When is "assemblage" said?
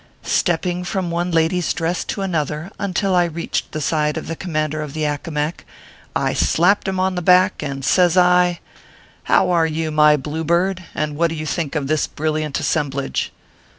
12.59-13.31